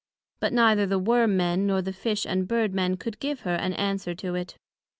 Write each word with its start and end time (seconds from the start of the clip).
But 0.39 0.51
neither 0.51 0.87
the 0.87 0.97
Worm 0.97 1.37
men, 1.37 1.67
nor 1.67 1.83
the 1.83 1.93
Fish 1.93 2.25
and 2.25 2.47
Bird 2.47 2.73
men, 2.73 2.97
could 2.97 3.19
give 3.19 3.41
her 3.41 3.53
an 3.53 3.73
answer 3.73 4.15
to 4.15 4.33
it. 4.33 4.57